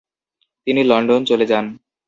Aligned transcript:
তিনি 0.67 0.81
লন্ডন 0.83 1.21
চলে 1.25 1.45
যান। 1.45 1.65